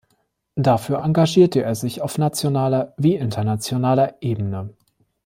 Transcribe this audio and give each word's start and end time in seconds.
Dafür 0.55 1.03
engagierte 1.03 1.61
er 1.61 1.75
sich 1.75 2.01
auf 2.01 2.17
nationaler 2.17 2.95
wie 2.97 3.17
internationaler 3.17 4.15
Ebene. 4.21 4.73